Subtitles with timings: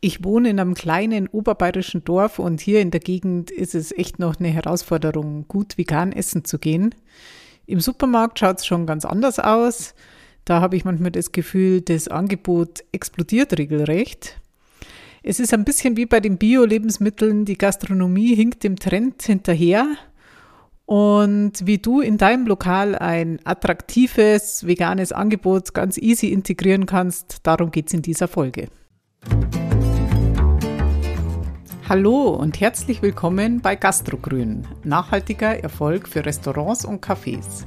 [0.00, 4.20] Ich wohne in einem kleinen oberbayerischen Dorf und hier in der Gegend ist es echt
[4.20, 6.94] noch eine Herausforderung, gut vegan essen zu gehen.
[7.66, 9.94] Im Supermarkt schaut es schon ganz anders aus.
[10.44, 14.40] Da habe ich manchmal das Gefühl, das Angebot explodiert regelrecht.
[15.24, 19.84] Es ist ein bisschen wie bei den Bio-Lebensmitteln, die Gastronomie hinkt dem Trend hinterher.
[20.86, 27.72] Und wie du in deinem Lokal ein attraktives veganes Angebot ganz easy integrieren kannst, darum
[27.72, 28.68] geht es in dieser Folge.
[31.88, 37.64] Hallo und herzlich willkommen bei Gastrogrün, nachhaltiger Erfolg für Restaurants und Cafés.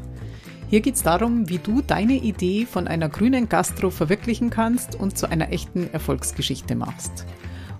[0.69, 5.17] Hier geht es darum, wie du deine Idee von einer grünen Gastro verwirklichen kannst und
[5.17, 7.25] zu einer echten Erfolgsgeschichte machst.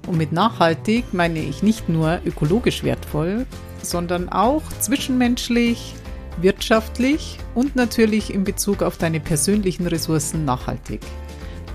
[0.07, 3.45] Und mit nachhaltig meine ich nicht nur ökologisch wertvoll,
[3.83, 5.93] sondern auch zwischenmenschlich,
[6.41, 11.01] wirtschaftlich und natürlich in Bezug auf deine persönlichen Ressourcen nachhaltig.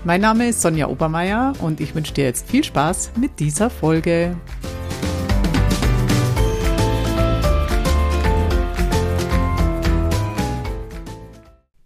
[0.03, 4.37] Mein Name ist Sonja Obermeier und ich wünsche dir jetzt viel Spaß mit dieser Folge.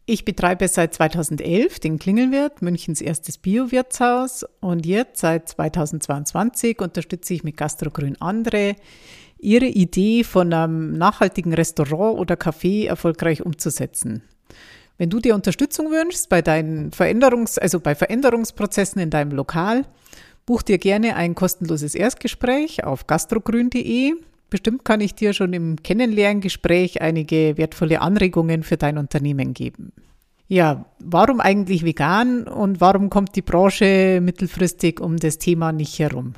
[0.06, 7.46] Ich betreibe seit 2011 den Klingelwirt, Münchens erstes Bio-Wirtshaus und jetzt seit 2022 unterstütze ich
[7.46, 8.76] mit Gastrogrün andere,
[9.40, 14.22] ihre Idee von einem nachhaltigen Restaurant oder Café erfolgreich umzusetzen.
[15.02, 19.84] Wenn du dir Unterstützung wünschst bei deinen Veränderungs-, also bei Veränderungsprozessen in deinem Lokal,
[20.46, 24.14] buch dir gerne ein kostenloses Erstgespräch auf gastrogrün.de.
[24.52, 29.92] Bestimmt kann ich dir schon im Kennenlerngespräch einige wertvolle Anregungen für dein Unternehmen geben.
[30.48, 36.34] Ja, warum eigentlich vegan und warum kommt die Branche mittelfristig um das Thema nicht herum?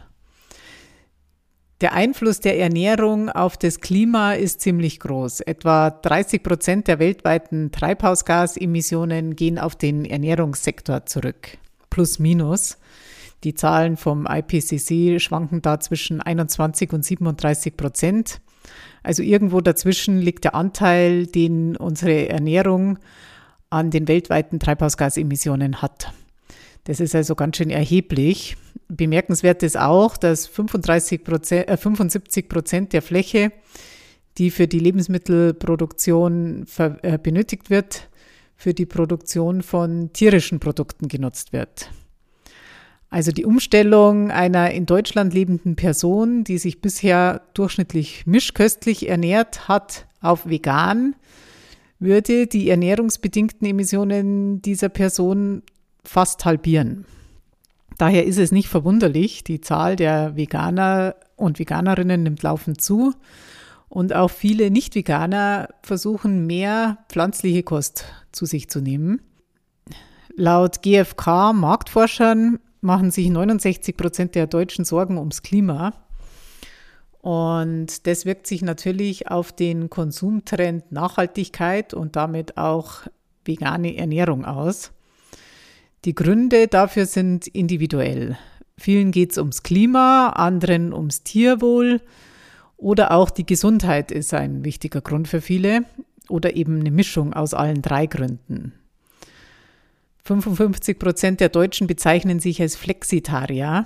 [1.83, 5.41] Der Einfluss der Ernährung auf das Klima ist ziemlich groß.
[5.41, 11.57] Etwa 30 Prozent der weltweiten Treibhausgasemissionen gehen auf den Ernährungssektor zurück.
[11.89, 12.77] Plus minus.
[13.43, 18.39] Die Zahlen vom IPCC schwanken da zwischen 21 und 37 Prozent.
[19.03, 22.97] Also irgendwo dazwischen liegt der Anteil, den unsere Ernährung
[23.69, 26.13] an den weltweiten Treibhausgasemissionen hat.
[26.83, 28.57] Das ist also ganz schön erheblich.
[28.89, 33.51] Bemerkenswert ist auch, dass 35 Prozent, äh, 75 Prozent der Fläche,
[34.37, 38.09] die für die Lebensmittelproduktion äh, benötigt wird,
[38.55, 41.89] für die Produktion von tierischen Produkten genutzt wird.
[43.09, 50.07] Also die Umstellung einer in Deutschland lebenden Person, die sich bisher durchschnittlich mischköstlich ernährt hat,
[50.19, 51.15] auf vegan,
[51.99, 55.61] würde die ernährungsbedingten Emissionen dieser Person
[56.03, 57.05] fast halbieren.
[57.97, 63.13] Daher ist es nicht verwunderlich, die Zahl der Veganer und Veganerinnen nimmt laufend zu.
[63.89, 69.21] Und auch viele Nicht-Veganer versuchen mehr pflanzliche Kost zu sich zu nehmen.
[70.35, 75.93] Laut GfK Marktforschern machen sich 69 Prozent der Deutschen Sorgen ums Klima.
[77.21, 83.01] Und das wirkt sich natürlich auf den Konsumtrend Nachhaltigkeit und damit auch
[83.45, 84.91] vegane Ernährung aus.
[86.05, 88.37] Die Gründe dafür sind individuell.
[88.77, 92.01] Vielen geht es ums Klima, anderen ums Tierwohl
[92.75, 95.85] oder auch die Gesundheit ist ein wichtiger Grund für viele
[96.27, 98.73] oder eben eine Mischung aus allen drei Gründen.
[100.25, 103.85] 55 Prozent der Deutschen bezeichnen sich als Flexitarier,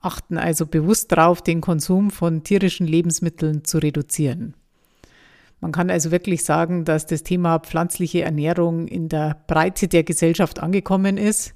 [0.00, 4.54] achten also bewusst darauf, den Konsum von tierischen Lebensmitteln zu reduzieren.
[5.60, 10.60] Man kann also wirklich sagen, dass das Thema pflanzliche Ernährung in der Breite der Gesellschaft
[10.60, 11.54] angekommen ist.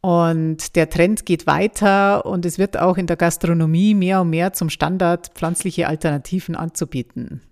[0.00, 4.52] Und der Trend geht weiter und es wird auch in der Gastronomie mehr und mehr
[4.52, 7.42] zum Standard, pflanzliche Alternativen anzubieten.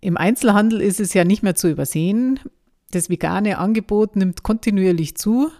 [0.00, 2.40] Im Einzelhandel ist es ja nicht mehr zu übersehen.
[2.90, 5.50] Das vegane Angebot nimmt kontinuierlich zu,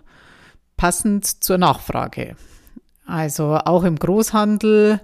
[0.79, 2.35] passend zur Nachfrage.
[3.05, 5.01] Also auch im Großhandel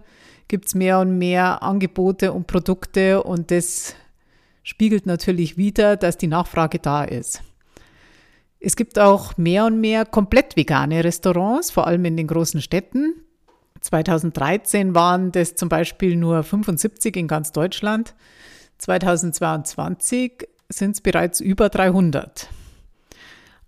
[0.48, 3.94] gibt es mehr und mehr Angebote und Produkte und das
[4.62, 7.42] spiegelt natürlich wieder, dass die Nachfrage da ist.
[8.58, 13.14] Es gibt auch mehr und mehr komplett vegane Restaurants, vor allem in den großen Städten.
[13.80, 18.14] 2013 waren das zum Beispiel nur 75 in ganz Deutschland.
[18.78, 22.48] 2022 sind es bereits über 300.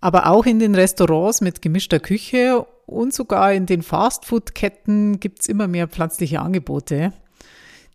[0.01, 5.49] Aber auch in den Restaurants mit gemischter Küche und sogar in den Fastfood-Ketten gibt es
[5.49, 7.13] immer mehr pflanzliche Angebote.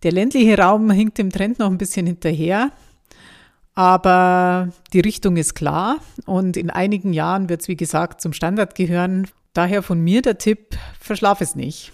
[0.04, 2.72] Der ländliche Raum hinkt dem Trend noch ein bisschen hinterher,
[3.74, 8.76] aber die Richtung ist klar und in einigen Jahren wird es, wie gesagt, zum Standard
[8.76, 9.28] gehören.
[9.54, 11.92] Daher von mir der Tipp, verschlaf es nicht.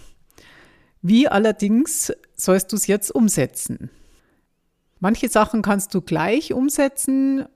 [1.00, 3.90] Wie allerdings sollst du es jetzt umsetzen?
[4.98, 7.46] Manche Sachen kannst du gleich umsetzen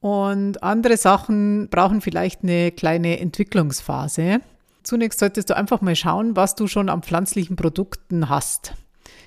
[0.00, 4.40] und andere Sachen brauchen vielleicht eine kleine Entwicklungsphase.
[4.82, 8.72] zunächst solltest du einfach mal schauen, was du schon an pflanzlichen Produkten hast.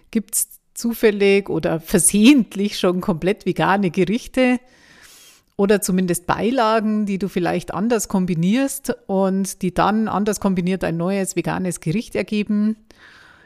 [0.09, 4.59] Gibt es zufällig oder versehentlich schon komplett vegane Gerichte
[5.55, 11.35] oder zumindest Beilagen, die du vielleicht anders kombinierst und die dann anders kombiniert ein neues
[11.35, 12.75] veganes Gericht ergeben?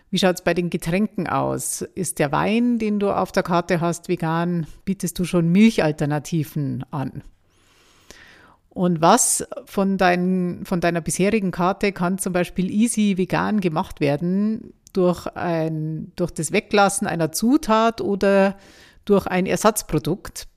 [0.09, 1.81] Wie schaut es bei den Getränken aus?
[1.81, 4.65] Ist der Wein, den du auf der Karte hast, vegan?
[4.85, 7.23] Bietest du schon Milchalternativen an?
[8.69, 14.73] Und was von, dein, von deiner bisherigen Karte kann zum Beispiel easy vegan gemacht werden
[14.93, 18.55] durch, ein, durch das Weglassen einer Zutat oder
[19.03, 20.47] durch ein Ersatzprodukt?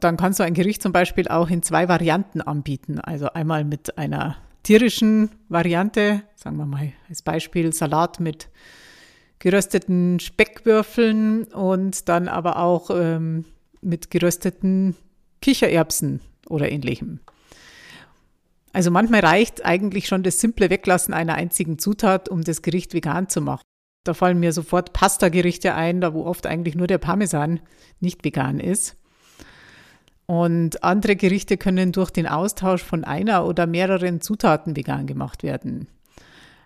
[0.00, 3.00] Dann kannst du ein Gericht zum Beispiel auch in zwei Varianten anbieten.
[3.00, 8.48] Also einmal mit einer tierischen Variante, sagen wir mal als Beispiel Salat mit
[9.38, 13.44] gerösteten Speckwürfeln und dann aber auch ähm,
[13.80, 14.96] mit gerösteten
[15.40, 17.20] Kichererbsen oder ähnlichem.
[18.72, 23.28] Also manchmal reicht eigentlich schon das simple Weglassen einer einzigen Zutat, um das Gericht vegan
[23.28, 23.62] zu machen.
[24.04, 27.60] Da fallen mir sofort Pasta-Gerichte ein, da wo oft eigentlich nur der Parmesan
[28.00, 28.96] nicht vegan ist.
[30.26, 35.88] Und andere Gerichte können durch den Austausch von einer oder mehreren Zutaten vegan gemacht werden.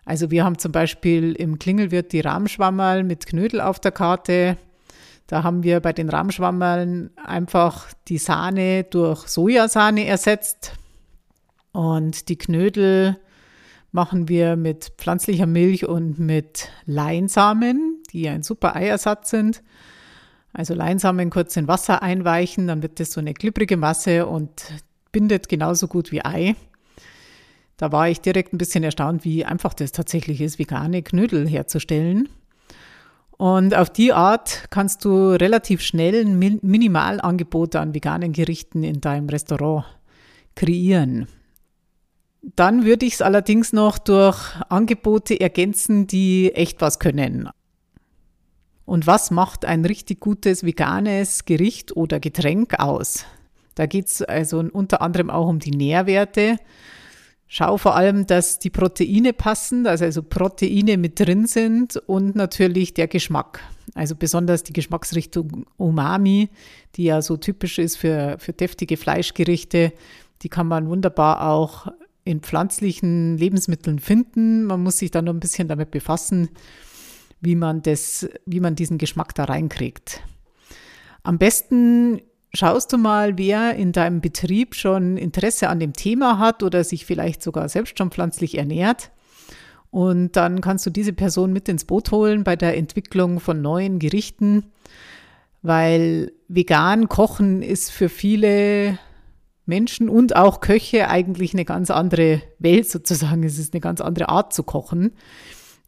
[0.04, 4.56] Also wir haben zum Beispiel im Klingelwirt die Rahmschwammerl mit Knödel auf der Karte.
[5.26, 10.72] Da haben wir bei den Rahmschwammerln einfach die Sahne durch Sojasahne ersetzt.
[11.72, 13.16] Und die Knödel
[13.92, 19.62] machen wir mit pflanzlicher Milch und mit Leinsamen, die ein super Eiersatz sind.
[20.52, 24.50] Also Leinsamen kurz in Wasser einweichen, dann wird das so eine glibbrige Masse und
[25.12, 26.56] bindet genauso gut wie Ei.
[27.82, 32.28] Da war ich direkt ein bisschen erstaunt, wie einfach das tatsächlich ist, vegane Knödel herzustellen.
[33.32, 39.28] Und auf die Art kannst du relativ schnell ein Minimalangebot an veganen Gerichten in deinem
[39.28, 39.84] Restaurant
[40.54, 41.26] kreieren.
[42.54, 44.38] Dann würde ich es allerdings noch durch
[44.68, 47.48] Angebote ergänzen, die echt was können.
[48.84, 53.24] Und was macht ein richtig gutes veganes Gericht oder Getränk aus?
[53.74, 56.58] Da geht es also unter anderem auch um die Nährwerte.
[57.54, 62.94] Schau vor allem, dass die Proteine passen, dass also Proteine mit drin sind und natürlich
[62.94, 63.60] der Geschmack.
[63.94, 66.48] Also besonders die Geschmacksrichtung Umami,
[66.96, 69.92] die ja so typisch ist für, für deftige Fleischgerichte,
[70.40, 71.88] die kann man wunderbar auch
[72.24, 74.64] in pflanzlichen Lebensmitteln finden.
[74.64, 76.48] Man muss sich da nur ein bisschen damit befassen,
[77.42, 80.22] wie man das, wie man diesen Geschmack da reinkriegt.
[81.22, 82.22] Am besten
[82.54, 87.06] schaust du mal, wer in deinem Betrieb schon Interesse an dem Thema hat oder sich
[87.06, 89.10] vielleicht sogar selbst schon pflanzlich ernährt.
[89.90, 93.98] Und dann kannst du diese Person mit ins Boot holen bei der Entwicklung von neuen
[93.98, 94.72] Gerichten,
[95.60, 98.98] weil vegan kochen ist für viele
[99.66, 103.44] Menschen und auch Köche eigentlich eine ganz andere Welt sozusagen.
[103.44, 105.12] Es ist eine ganz andere Art zu kochen,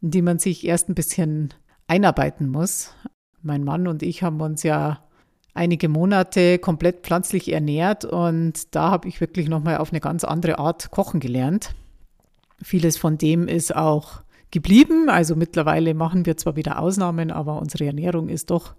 [0.01, 1.53] in die man sich erst ein bisschen
[1.87, 2.93] einarbeiten muss.
[3.41, 5.04] Mein Mann und ich haben uns ja
[5.55, 10.59] einige Monate komplett pflanzlich ernährt und da habe ich wirklich nochmal auf eine ganz andere
[10.59, 11.73] Art kochen gelernt.
[12.61, 14.21] Vieles von dem ist auch
[14.51, 15.09] geblieben.
[15.09, 18.75] Also mittlerweile machen wir zwar wieder Ausnahmen, aber unsere Ernährung ist doch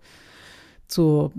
[0.86, 1.32] zu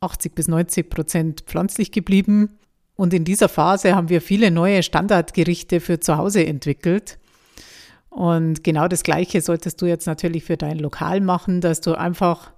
[0.00, 2.58] 80 bis 90 Prozent pflanzlich geblieben.
[2.96, 7.18] Und in dieser Phase haben wir viele neue Standardgerichte für zu Hause entwickelt.
[8.08, 12.50] Und genau das Gleiche solltest du jetzt natürlich für dein Lokal machen, dass du einfach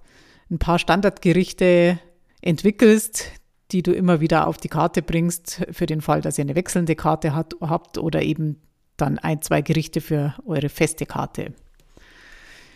[0.49, 1.99] ein paar Standardgerichte
[2.43, 3.31] entwickelst,
[3.71, 6.95] die du immer wieder auf die Karte bringst, für den Fall, dass ihr eine wechselnde
[6.95, 8.61] Karte hat, habt oder eben
[8.97, 11.53] dann ein, zwei Gerichte für eure feste Karte.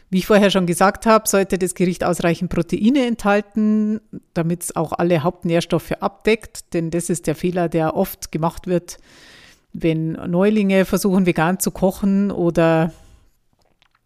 [0.10, 4.00] Wie ich vorher schon gesagt habe, sollte das Gericht ausreichend Proteine enthalten,
[4.34, 9.00] damit es auch alle Hauptnährstoffe abdeckt, denn das ist der Fehler, der oft gemacht wird,
[9.74, 12.94] wenn Neulinge versuchen, vegan zu kochen oder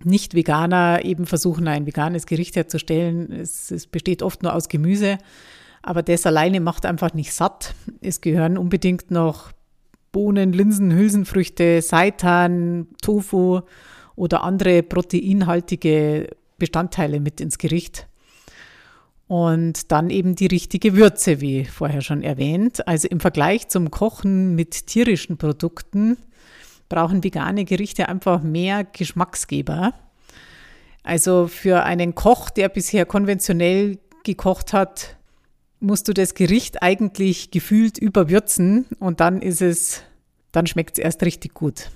[0.05, 3.31] Nicht-Veganer eben versuchen, ein veganes Gericht herzustellen.
[3.31, 5.17] Es, es besteht oft nur aus Gemüse,
[5.81, 7.73] aber das alleine macht einfach nicht satt.
[8.01, 9.51] Es gehören unbedingt noch
[10.11, 13.61] Bohnen, Linsen, Hülsenfrüchte, Seitan, Tofu
[14.15, 18.07] oder andere proteinhaltige Bestandteile mit ins Gericht.
[19.27, 22.85] Und dann eben die richtige Würze, wie vorher schon erwähnt.
[22.85, 26.17] Also im Vergleich zum Kochen mit tierischen Produkten
[26.91, 29.93] brauchen vegane Gerichte einfach mehr Geschmacksgeber.
[31.03, 35.15] Also für einen Koch, der bisher konventionell gekocht hat,
[35.79, 40.03] musst du das Gericht eigentlich gefühlt überwürzen und dann ist es,
[40.51, 41.89] dann schmeckt es erst richtig gut.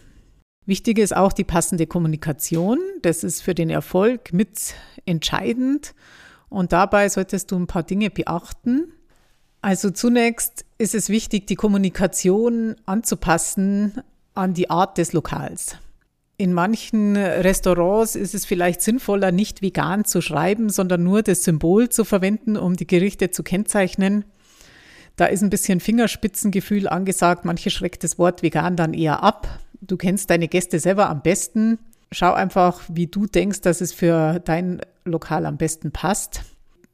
[0.66, 2.80] Wichtig ist auch die passende Kommunikation.
[3.04, 4.74] Das ist für den Erfolg mit
[5.06, 5.94] entscheidend.
[6.50, 8.92] Und dabei solltest du ein paar Dinge beachten.
[9.62, 14.02] Also zunächst ist es wichtig, die Kommunikation anzupassen
[14.36, 15.77] an die Art des Lokals.
[16.38, 21.88] In manchen Restaurants ist es vielleicht sinnvoller, nicht vegan zu schreiben, sondern nur das Symbol
[21.88, 24.25] zu verwenden, um die Gerichte zu kennzeichnen.
[25.15, 27.46] Da ist ein bisschen Fingerspitzengefühl angesagt.
[27.46, 29.48] Manche schreckt das Wort vegan dann eher ab.
[29.80, 31.80] Du kennst deine Gäste selber am besten.
[32.12, 36.42] Schau einfach, wie du denkst, dass es für dein Lokal am besten passt.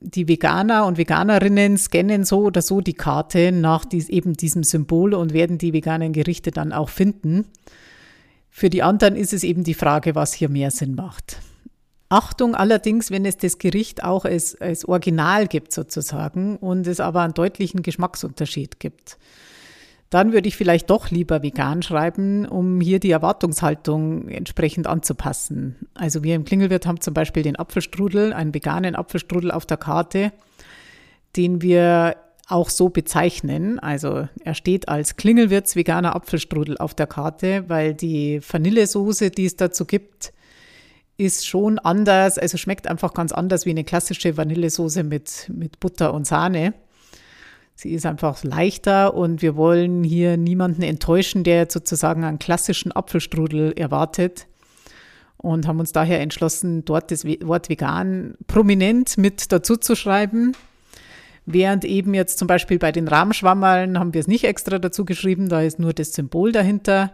[0.03, 5.13] Die Veganer und Veganerinnen scannen so oder so die Karte nach dies, eben diesem Symbol
[5.13, 7.45] und werden die veganen Gerichte dann auch finden.
[8.49, 11.37] Für die anderen ist es eben die Frage, was hier mehr Sinn macht.
[12.09, 17.21] Achtung allerdings, wenn es das Gericht auch als, als Original gibt sozusagen und es aber
[17.21, 19.19] einen deutlichen Geschmacksunterschied gibt.
[20.11, 25.87] Dann würde ich vielleicht doch lieber vegan schreiben, um hier die Erwartungshaltung entsprechend anzupassen.
[25.93, 30.33] Also wir im Klingelwirt haben zum Beispiel den Apfelstrudel, einen veganen Apfelstrudel auf der Karte,
[31.37, 32.17] den wir
[32.49, 33.79] auch so bezeichnen.
[33.79, 39.55] Also er steht als Klingelwirts veganer Apfelstrudel auf der Karte, weil die Vanillesoße, die es
[39.55, 40.33] dazu gibt,
[41.15, 46.13] ist schon anders, also schmeckt einfach ganz anders wie eine klassische Vanillesoße mit, mit Butter
[46.13, 46.73] und Sahne.
[47.81, 53.73] Sie ist einfach leichter und wir wollen hier niemanden enttäuschen, der sozusagen einen klassischen Apfelstrudel
[53.73, 54.45] erwartet
[55.37, 60.51] und haben uns daher entschlossen, dort das Wort vegan prominent mit dazu zu schreiben.
[61.47, 65.49] Während eben jetzt zum Beispiel bei den Rahmschwammerln haben wir es nicht extra dazu geschrieben,
[65.49, 67.11] da ist nur das Symbol dahinter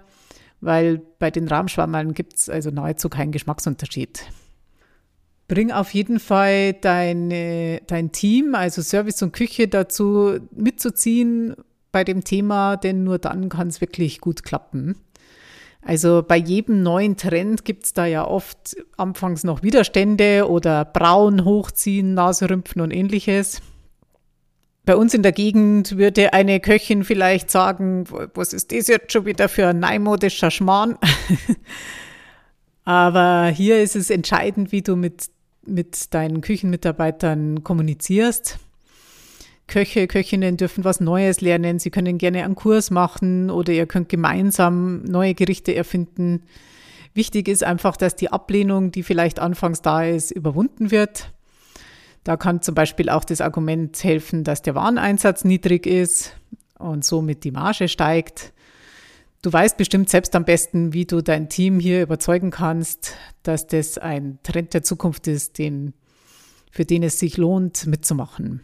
[0.62, 4.26] weil bei den Rahmschwammerln gibt es also nahezu keinen Geschmacksunterschied.
[5.48, 11.56] Bring auf jeden Fall deine, dein Team, also Service und Küche, dazu mitzuziehen
[11.92, 14.96] bei dem Thema, denn nur dann kann es wirklich gut klappen.
[15.82, 21.46] Also bei jedem neuen Trend gibt es da ja oft anfangs noch Widerstände oder Brauen
[21.46, 23.62] hochziehen, Naserümpfen und ähnliches.
[24.84, 29.26] Bei uns in der Gegend würde eine Köchin vielleicht sagen, was ist das jetzt schon
[29.26, 30.98] wieder für ein neumodischer Schmarrn?
[32.84, 35.28] Aber hier ist es entscheidend, wie du mit,
[35.68, 38.60] mit deinen Küchenmitarbeitern kommunizierst.
[39.68, 41.80] Köche, Köchinnen dürfen was Neues lernen.
[41.80, 46.44] Sie können gerne einen Kurs machen oder ihr könnt gemeinsam neue Gerichte erfinden.
[47.14, 51.34] Wichtig ist einfach, dass die Ablehnung, die vielleicht anfangs da ist, überwunden wird.
[52.24, 56.36] Da kann zum Beispiel auch das Argument helfen, dass der Wareneinsatz niedrig ist
[56.78, 58.54] und somit die Marge steigt.
[59.42, 63.14] Du weißt bestimmt selbst am besten, wie du dein Team hier überzeugen kannst,
[63.44, 65.94] dass das ein Trend der Zukunft ist, den,
[66.72, 68.62] für den es sich lohnt, mitzumachen.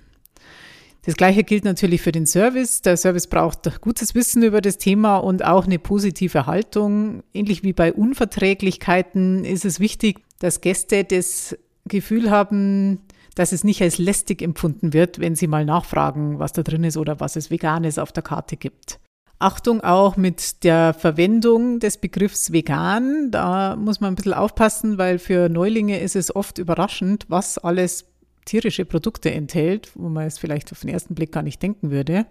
[1.06, 2.82] Das Gleiche gilt natürlich für den Service.
[2.82, 7.24] Der Service braucht gutes Wissen über das Thema und auch eine positive Haltung.
[7.34, 13.00] Ähnlich wie bei Unverträglichkeiten ist es wichtig, dass Gäste das Gefühl haben,
[13.36, 16.96] dass es nicht als lästig empfunden wird, wenn Sie mal nachfragen, was da drin ist
[16.96, 19.00] oder was es Veganes auf der Karte gibt.
[19.43, 23.29] Achtung auch mit der Verwendung des Begriffs vegan.
[23.29, 28.05] Da muss man ein bisschen aufpassen, weil für Neulinge ist es oft überraschend, was alles
[28.45, 32.25] tierische Produkte enthält, wo man es vielleicht auf den ersten Blick gar nicht denken würde.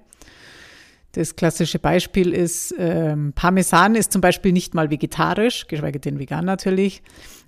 [1.13, 6.47] Das klassische Beispiel ist, ähm, Parmesan ist zum Beispiel nicht mal vegetarisch, geschweige denn vegan
[6.47, 7.03] natürlich.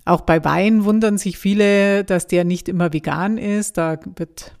[0.05, 3.77] Auch bei Wein wundern sich viele, dass der nicht immer vegan ist.
[3.77, 4.53] Da wird,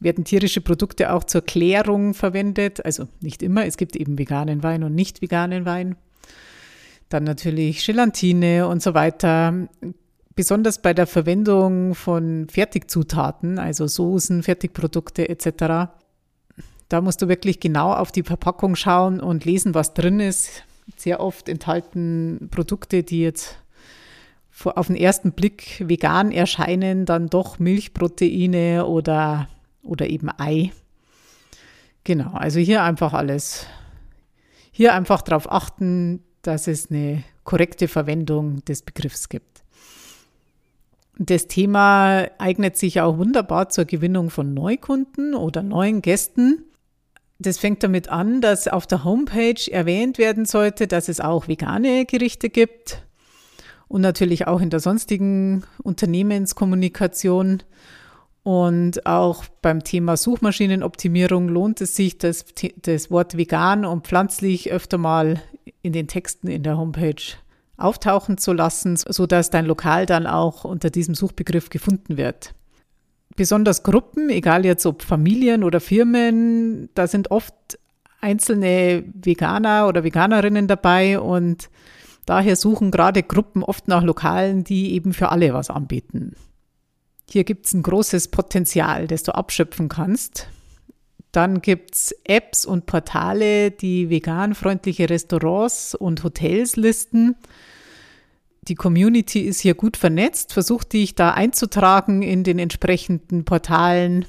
[0.00, 2.84] werden tierische Produkte auch zur Klärung verwendet.
[2.84, 5.96] Also nicht immer, es gibt eben veganen Wein und nicht veganen Wein.
[7.08, 9.68] Dann natürlich Gelatine und so weiter.
[10.34, 15.92] Besonders bei der Verwendung von Fertigzutaten, also Soßen, Fertigprodukte etc.,
[16.88, 20.64] da musst du wirklich genau auf die Verpackung schauen und lesen, was drin ist.
[20.96, 23.56] Sehr oft enthalten Produkte, die jetzt
[24.64, 29.48] auf den ersten Blick vegan erscheinen, dann doch Milchproteine oder,
[29.84, 30.72] oder eben Ei.
[32.04, 33.66] Genau, also hier einfach alles.
[34.72, 39.62] Hier einfach darauf achten, dass es eine korrekte Verwendung des Begriffs gibt.
[41.16, 46.64] Das Thema eignet sich auch wunderbar zur Gewinnung von Neukunden oder neuen Gästen.
[47.38, 52.04] Das fängt damit an, dass auf der Homepage erwähnt werden sollte, dass es auch vegane
[52.04, 53.02] Gerichte gibt
[53.86, 57.62] und natürlich auch in der sonstigen Unternehmenskommunikation.
[58.44, 62.44] Und auch beim Thema Suchmaschinenoptimierung lohnt es sich, das,
[62.82, 65.42] das Wort vegan und pflanzlich öfter mal
[65.82, 67.22] in den Texten in der Homepage
[67.76, 72.54] auftauchen zu lassen, sodass dein Lokal dann auch unter diesem Suchbegriff gefunden wird
[73.36, 77.54] besonders Gruppen, egal jetzt ob Familien oder Firmen, da sind oft
[78.20, 81.68] einzelne Veganer oder Veganerinnen dabei und
[82.26, 86.34] daher suchen gerade Gruppen oft nach Lokalen, die eben für alle was anbieten.
[87.28, 90.48] Hier gibt es ein großes Potenzial, das du abschöpfen kannst.
[91.32, 97.36] Dann gibt es Apps und Portale, die veganfreundliche Restaurants und Hotels listen.
[98.68, 100.52] Die Community ist hier gut vernetzt.
[100.52, 104.26] Versuch dich da einzutragen in den entsprechenden Portalen.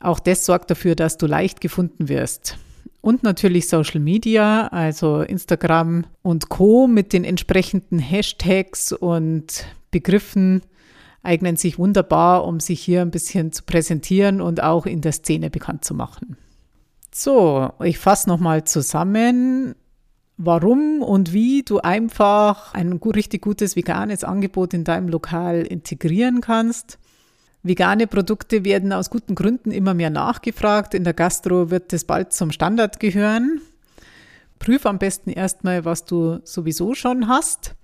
[0.00, 2.58] Auch das sorgt dafür, dass du leicht gefunden wirst.
[3.00, 6.86] Und natürlich Social Media, also Instagram und Co.
[6.86, 10.62] mit den entsprechenden Hashtags und Begriffen
[11.22, 15.50] eignen sich wunderbar, um sich hier ein bisschen zu präsentieren und auch in der Szene
[15.50, 16.36] bekannt zu machen.
[17.12, 19.74] So, ich fasse nochmal zusammen,
[20.36, 26.98] warum und wie du einfach ein richtig gutes veganes Angebot in deinem Lokal integrieren kannst.
[27.62, 30.94] Vegane Produkte werden aus guten Gründen immer mehr nachgefragt.
[30.94, 33.60] In der Gastro wird es bald zum Standard gehören.
[34.58, 37.74] Prüf am besten erstmal, was du sowieso schon hast.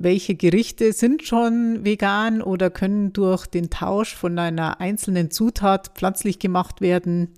[0.00, 6.38] Welche Gerichte sind schon vegan oder können durch den Tausch von einer einzelnen Zutat pflanzlich
[6.38, 7.34] gemacht werden?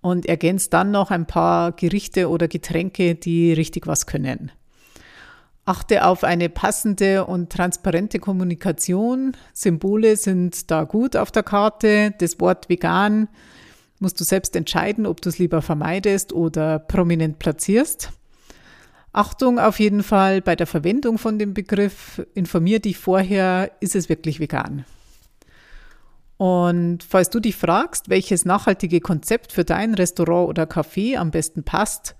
[0.00, 4.50] Und ergänzt dann noch ein paar Gerichte oder Getränke, die richtig was können.
[5.66, 9.36] Achte auf eine passende und transparente Kommunikation.
[9.52, 12.12] Symbole sind da gut auf der Karte.
[12.18, 13.28] Das Wort vegan
[14.00, 18.10] musst du selbst entscheiden, ob du es lieber vermeidest oder prominent platzierst.
[19.12, 22.24] Achtung auf jeden Fall bei der Verwendung von dem Begriff.
[22.34, 24.84] Informier dich vorher, ist es wirklich vegan?
[26.36, 31.64] Und falls du dich fragst, welches nachhaltige Konzept für dein Restaurant oder Café am besten
[31.64, 32.14] passt,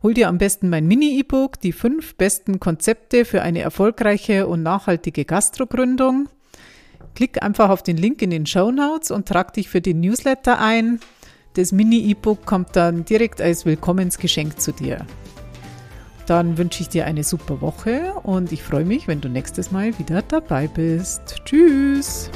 [0.00, 5.24] Hol dir am besten mein Mini-E-Book, die fünf besten Konzepte für eine erfolgreiche und nachhaltige
[5.24, 6.28] Gastrogründung.
[7.16, 10.60] Klick einfach auf den Link in den Show Notes und trag dich für den Newsletter
[10.60, 11.00] ein.
[11.54, 15.04] Das Mini-E-Book kommt dann direkt als Willkommensgeschenk zu dir.
[16.28, 19.98] Dann wünsche ich dir eine super Woche und ich freue mich, wenn du nächstes Mal
[19.98, 21.36] wieder dabei bist.
[21.46, 22.30] Tschüss!